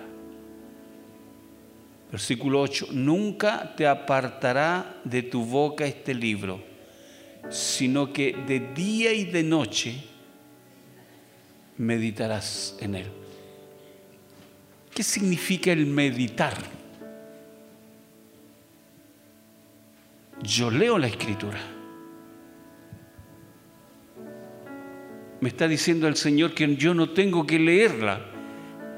[2.12, 6.60] Versículo 8, nunca te apartará de tu boca este libro,
[7.50, 10.04] sino que de día y de noche
[11.80, 13.08] meditarás en él.
[14.94, 16.54] ¿Qué significa el meditar?
[20.44, 21.60] Yo leo la escritura
[25.42, 28.22] me está diciendo el Señor que yo no tengo que leerla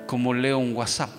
[0.08, 1.12] como leo un WhatsApp.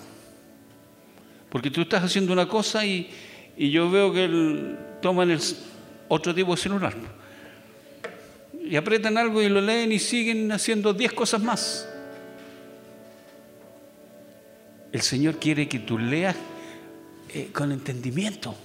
[1.49, 3.09] Porque tú estás haciendo una cosa y,
[3.57, 5.39] yo veo que él, toman el
[6.07, 6.93] otro tipo de celular.
[8.73, 11.87] Y apretan algo y lo leen y siguen haciendo diez cosas más.
[14.91, 16.35] El Señor quiere que tú leas
[17.29, 18.55] eh, con entendimiento,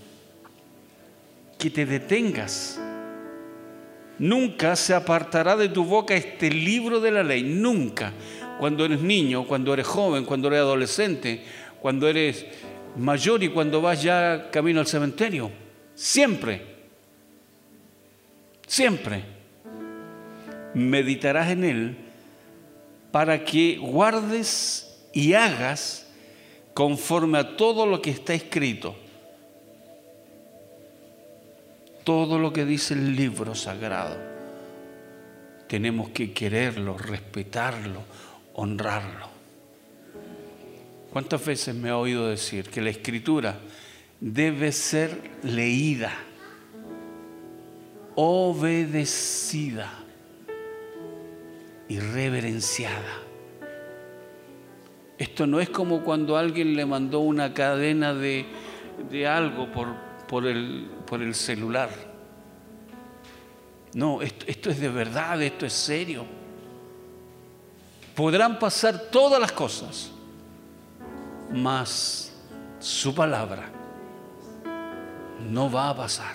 [1.59, 2.80] que te detengas
[4.18, 8.14] Nunca se apartará de tu boca este libro de la ley, nunca.
[8.59, 11.44] Cuando eres niño, cuando eres joven, cuando eres adolescente,
[11.82, 12.46] cuando eres
[12.96, 15.50] mayor y cuando vas ya camino al cementerio.
[15.94, 16.62] Siempre,
[18.66, 19.38] siempre
[20.78, 21.96] meditarás en él
[23.10, 26.06] para que guardes y hagas
[26.74, 28.94] conforme a todo lo que está escrito
[32.08, 34.16] todo lo que dice el libro sagrado.
[35.68, 38.00] Tenemos que quererlo, respetarlo,
[38.54, 39.28] honrarlo.
[41.12, 43.60] ¿Cuántas veces me ha oído decir que la escritura
[44.20, 46.14] debe ser leída,
[48.14, 49.92] obedecida
[51.89, 53.22] y reverenciada?
[55.18, 58.47] Esto no es como cuando alguien le mandó una cadena de,
[59.11, 59.89] de algo por,
[60.28, 61.91] por el, por el celular.
[63.95, 66.24] No, esto, esto es de verdad, esto es serio.
[68.14, 70.11] Podrán pasar todas las cosas,
[71.53, 72.32] mas
[72.78, 73.70] su palabra
[75.51, 76.34] no va a pasar.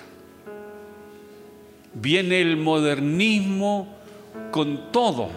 [1.94, 3.96] Viene el modernismo
[4.54, 5.30] con todo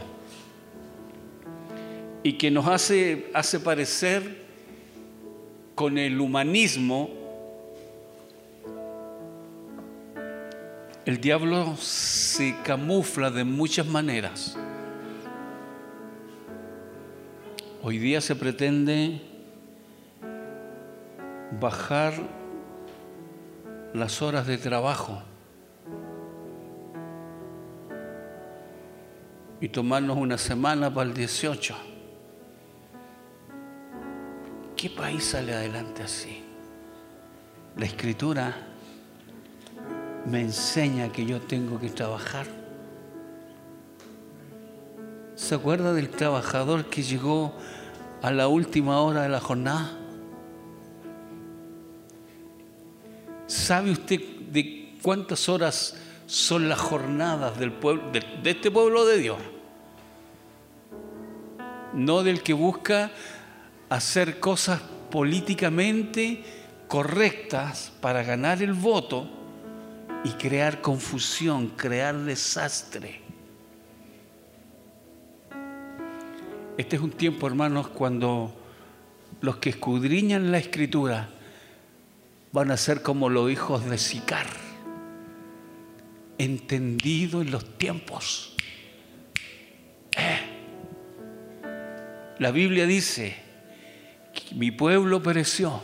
[2.23, 4.45] y que nos hace, hace parecer
[5.75, 7.09] con el humanismo
[11.07, 14.57] El diablo se camufla de muchas maneras.
[17.81, 19.21] Hoy día se pretende
[21.61, 22.14] bajar
[23.95, 25.23] las horas de trabajo
[29.61, 31.74] y tomarnos una semana para el 18.
[34.76, 36.42] ¿Qué país sale adelante así?
[37.76, 38.54] La escritura
[40.26, 42.46] me enseña que yo tengo que trabajar.
[45.34, 47.54] ¿Se acuerda del trabajador que llegó
[48.22, 49.98] a la última hora de la jornada?
[53.46, 55.96] ¿Sabe usted de cuántas horas
[56.27, 59.39] son las jornadas del pueblo, de, de este pueblo de Dios?
[61.95, 63.11] No del que busca
[63.89, 66.45] hacer cosas políticamente
[66.89, 69.31] correctas para ganar el voto,
[70.27, 73.20] y crear confusión, crear desastre.
[76.77, 78.53] Este es un tiempo, hermanos, cuando
[79.41, 81.29] los que escudriñan la escritura
[82.51, 84.49] van a ser como los hijos de Sicar,
[86.39, 88.55] entendido en los tiempos.
[90.16, 90.41] Eh.
[92.39, 93.37] La Biblia dice,
[94.55, 95.82] mi pueblo pereció,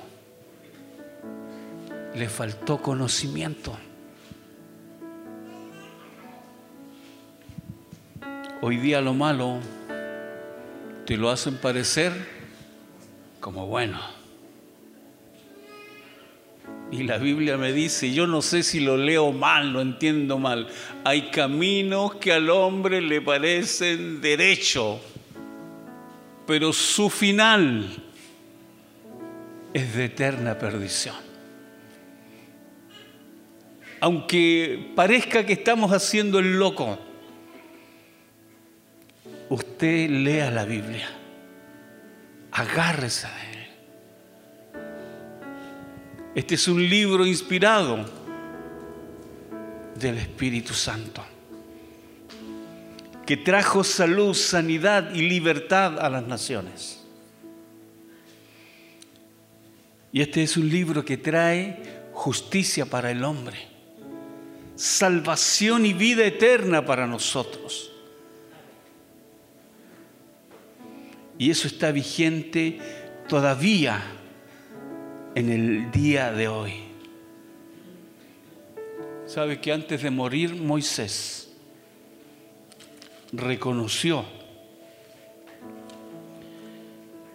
[2.15, 3.77] le faltó conocimiento.
[8.61, 9.59] Hoy día lo malo
[11.07, 12.13] te lo hacen parecer
[13.41, 14.22] como bueno.
[16.93, 20.69] Y la Biblia me dice, yo no sé si lo leo mal, lo entiendo mal,
[21.05, 25.01] hay caminos que al hombre le parecen derecho,
[26.47, 27.89] pero su final
[29.73, 31.17] es de eterna perdición.
[34.01, 36.99] Aunque parezca que estamos haciendo el loco,
[39.49, 41.09] usted lea la Biblia,
[42.51, 43.52] agárrese de él.
[46.35, 48.07] Este es un libro inspirado
[49.95, 51.23] del Espíritu Santo,
[53.27, 57.05] que trajo salud, sanidad y libertad a las naciones.
[60.11, 63.69] Y este es un libro que trae justicia para el hombre,
[64.75, 67.91] salvación y vida eterna para nosotros.
[71.37, 72.79] Y eso está vigente
[73.29, 74.22] todavía
[75.35, 76.75] en el día de hoy.
[79.27, 81.51] ¿Sabe que antes de morir Moisés
[83.33, 84.25] reconoció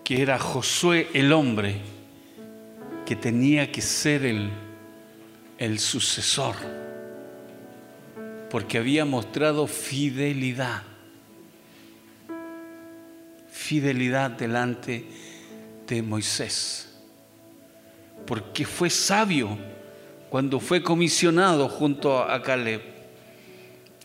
[0.03, 1.81] que era Josué el hombre
[3.05, 4.49] que tenía que ser el,
[5.57, 6.55] el sucesor?
[8.49, 10.83] Porque había mostrado fidelidad
[13.67, 15.05] fidelidad delante
[15.87, 16.86] de Moisés.
[18.27, 19.57] Porque fue sabio
[20.29, 22.81] cuando fue comisionado junto a Caleb.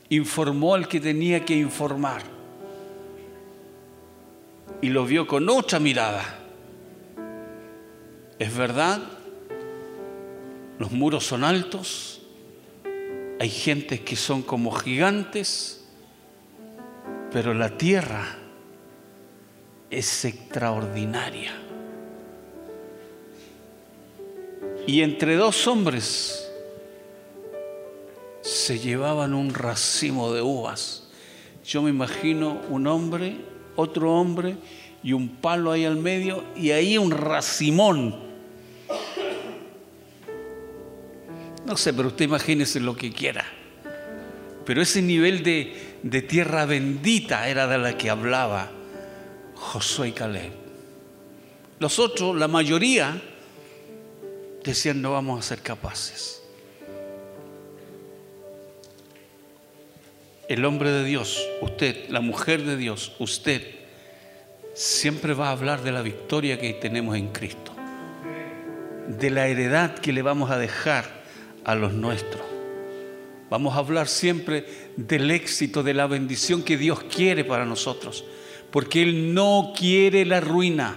[0.09, 2.23] Informó al que tenía que informar.
[4.81, 6.39] Y lo vio con otra mirada.
[8.39, 9.01] Es verdad,
[10.79, 12.23] los muros son altos,
[13.39, 15.85] hay gentes que son como gigantes,
[17.31, 18.37] pero la tierra
[19.91, 21.62] es extraordinaria.
[24.87, 26.51] Y entre dos hombres
[28.41, 31.09] se llevaban un racimo de uvas.
[31.65, 33.37] Yo me imagino un hombre,
[33.77, 34.57] otro hombre
[35.03, 38.17] y un palo ahí al medio y ahí un racimón.
[41.65, 43.45] No sé, pero usted imagínese lo que quiera.
[44.67, 48.71] Pero ese nivel de, de tierra bendita era de la que hablaba
[49.55, 50.53] Josué y Caleb.
[51.79, 53.21] Los otros, la mayoría,
[54.71, 56.43] decían no vamos a ser capaces.
[60.49, 63.63] El hombre de Dios, usted, la mujer de Dios, usted,
[64.75, 67.73] siempre va a hablar de la victoria que tenemos en Cristo,
[69.09, 71.23] de la heredad que le vamos a dejar
[71.65, 72.43] a los nuestros.
[73.49, 78.25] Vamos a hablar siempre del éxito, de la bendición que Dios quiere para nosotros
[78.73, 80.97] porque Él no quiere la ruina.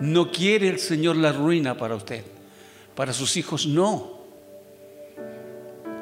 [0.00, 2.24] No quiere el Señor la ruina para usted.
[2.94, 4.20] Para sus hijos no.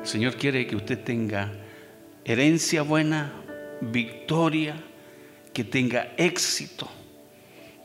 [0.00, 1.52] El Señor quiere que usted tenga
[2.24, 3.32] herencia buena,
[3.80, 4.76] victoria,
[5.52, 6.88] que tenga éxito.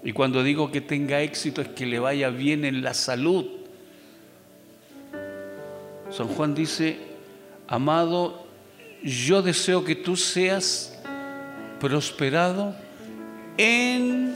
[0.03, 3.45] Y cuando digo que tenga éxito es que le vaya bien en la salud.
[6.11, 6.97] San Juan dice,
[7.68, 8.45] amado,
[9.03, 10.99] yo deseo que tú seas
[11.80, 12.76] prosperado
[13.57, 14.36] en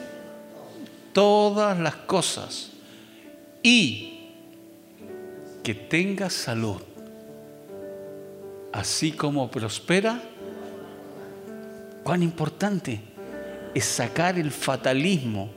[1.18, 2.70] todas las cosas
[3.64, 4.20] y
[5.64, 6.80] que tenga salud,
[8.72, 10.22] así como prospera.
[12.04, 13.02] Cuán importante
[13.74, 15.50] es sacar el fatalismo,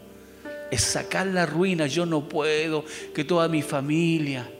[0.70, 2.82] es sacar la ruina, yo no puedo,
[3.14, 4.50] que toda mi familia.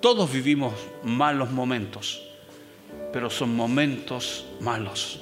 [0.00, 2.22] Todos vivimos malos momentos
[3.14, 5.20] pero son momentos malos.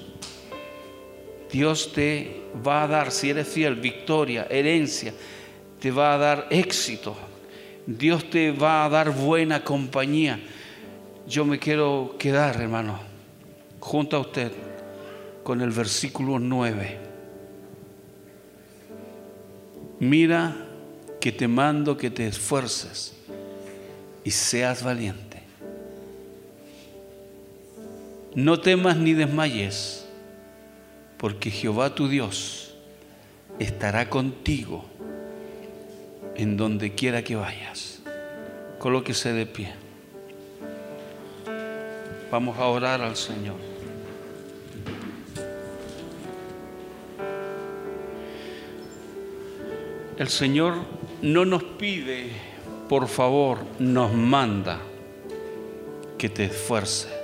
[1.52, 5.12] Dios te va a dar, si eres fiel, victoria, herencia,
[5.78, 7.14] te va a dar éxito.
[7.86, 10.40] Dios te va a dar buena compañía.
[11.28, 12.98] Yo me quiero quedar, hermano,
[13.80, 14.50] junto a usted
[15.42, 16.98] con el versículo 9.
[20.00, 20.56] Mira
[21.20, 23.14] que te mando que te esfuerces
[24.24, 25.42] y seas valiente.
[28.34, 30.06] No temas ni desmayes,
[31.22, 32.74] porque Jehová tu Dios
[33.60, 34.84] estará contigo
[36.34, 38.02] en donde quiera que vayas.
[38.80, 39.72] Colóquese de pie.
[42.28, 43.54] Vamos a orar al Señor.
[50.18, 50.74] El Señor
[51.22, 52.32] no nos pide,
[52.88, 54.80] por favor, nos manda
[56.18, 57.21] que te esfuerces.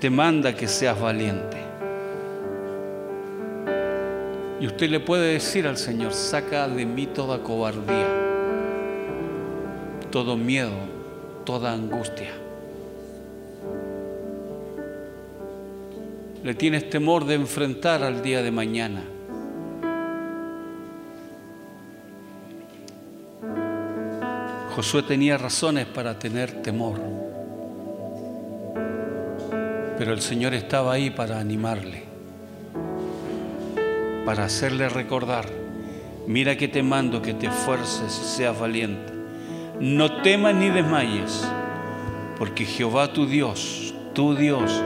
[0.00, 1.56] Te manda que seas valiente.
[4.60, 8.08] Y usted le puede decir al Señor, saca de mí toda cobardía,
[10.10, 10.76] todo miedo,
[11.44, 12.30] toda angustia.
[16.42, 19.02] Le tienes temor de enfrentar al día de mañana.
[24.74, 27.00] Josué tenía razones para tener temor,
[30.06, 32.04] pero el Señor estaba ahí para animarle,
[34.24, 35.46] para hacerle recordar,
[36.28, 39.12] mira que te mando que te esfuerces y seas valiente.
[39.80, 41.44] No temas ni desmayes,
[42.38, 44.80] porque Jehová tu Dios, tu Dios,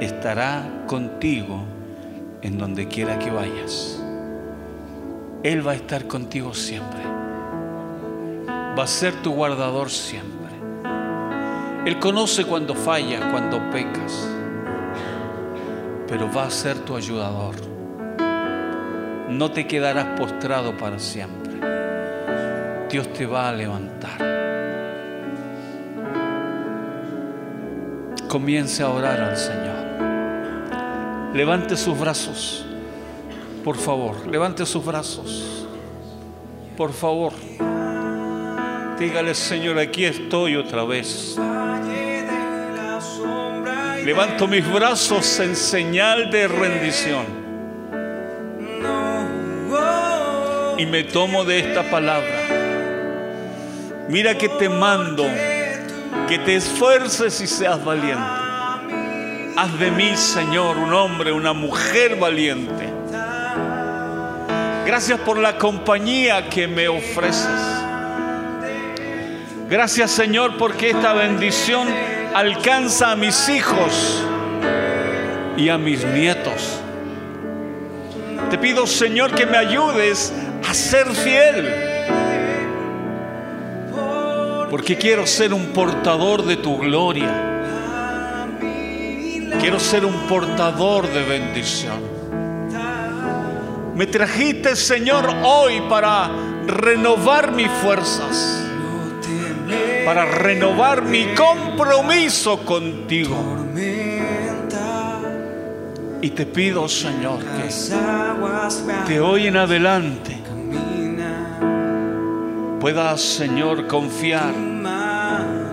[0.00, 1.62] estará contigo
[2.40, 4.02] en donde quiera que vayas.
[5.42, 7.02] Él va a estar contigo siempre
[8.48, 10.46] va a ser tu guardador siempre.
[11.84, 14.35] Él conoce cuando fallas, cuando pecas,
[16.08, 17.54] pero va a ser tu ayudador.
[19.28, 21.54] No te quedarás postrado para siempre.
[22.90, 24.36] Dios te va a levantar.
[28.28, 29.86] Comience a orar al Señor.
[31.34, 32.64] Levante sus brazos.
[33.64, 35.66] Por favor, levante sus brazos.
[36.76, 37.32] Por favor.
[38.98, 41.36] Dígale, Señor, aquí estoy otra vez.
[44.06, 47.26] Levanto mis brazos en señal de rendición.
[50.78, 52.46] Y me tomo de esta palabra.
[54.08, 55.24] Mira que te mando
[56.28, 58.22] que te esfuerces y seas valiente.
[59.56, 62.88] Haz de mí, Señor, un hombre, una mujer valiente.
[64.86, 67.82] Gracias por la compañía que me ofreces.
[69.68, 71.88] Gracias Señor porque esta bendición
[72.36, 74.22] alcanza a mis hijos
[75.56, 76.80] y a mis nietos.
[78.50, 80.34] Te pido Señor que me ayudes
[80.68, 81.74] a ser fiel.
[84.70, 87.30] Porque quiero ser un portador de tu gloria.
[89.58, 92.00] Quiero ser un portador de bendición.
[93.94, 96.28] Me trajiste, Señor, hoy para
[96.66, 98.65] renovar mis fuerzas
[100.06, 103.66] para renovar mi compromiso contigo.
[106.22, 110.38] Y te pido, Señor, que de hoy en adelante
[112.80, 114.54] puedas, Señor, confiar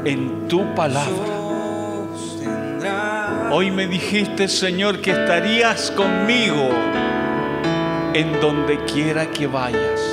[0.04, 1.44] en tu palabra.
[3.52, 6.70] Hoy me dijiste, Señor, que estarías conmigo
[8.16, 10.13] en donde quiera que vayas.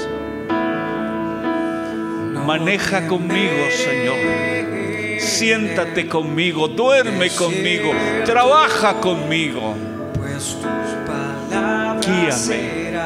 [2.51, 5.21] Maneja conmigo, Señor.
[5.21, 7.93] Siéntate conmigo, duerme conmigo,
[8.25, 9.77] trabaja conmigo.
[12.05, 12.99] Guíame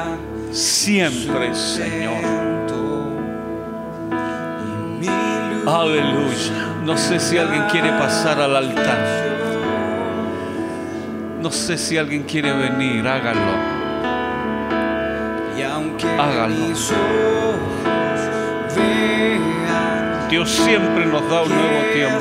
[0.50, 2.24] siempre, Señor.
[5.66, 6.80] Aleluya.
[6.82, 8.98] No sé si alguien quiere pasar al altar.
[11.42, 13.52] No sé si alguien quiere venir, hágalo.
[16.18, 17.73] Hágalo.
[20.28, 22.18] Dios siempre nos da un nuevo tiempo.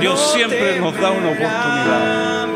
[0.00, 2.46] Dios siempre nos da una oportunidad.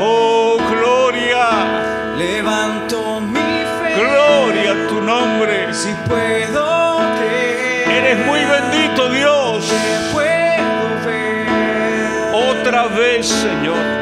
[0.00, 2.16] Oh, gloria.
[2.16, 3.94] Levanto mi fe.
[3.94, 5.74] Gloria a tu nombre.
[5.74, 7.90] Si puedo creer.
[7.90, 9.70] Eres muy bendito, Dios.
[10.12, 12.32] Puedo ver.
[12.32, 14.01] Otra vez, Señor.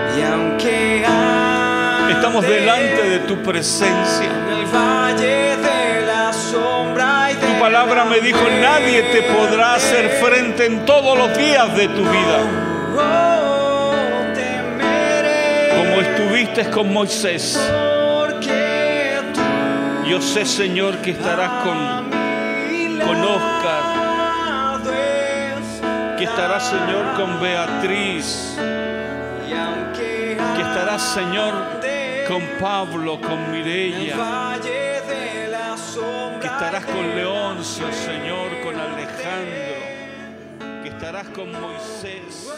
[2.10, 4.28] Estamos delante de tu presencia.
[7.40, 12.02] Tu palabra me dijo, nadie te podrá hacer frente en todos los días de tu
[12.02, 12.38] vida.
[15.76, 17.58] Como estuviste con Moisés.
[20.06, 22.10] Yo sé, Señor, que estarás con,
[23.06, 24.80] con Oscar,
[26.18, 28.56] que estarás, Señor, con Beatriz,
[30.56, 31.80] que estarás, Señor,
[32.30, 36.38] con Pablo, con el Mireia, valle de la sombra.
[36.38, 37.92] que estarás con Leoncio.
[37.92, 39.80] Señor, con Alejandro,
[40.84, 42.48] que estarás con Moisés,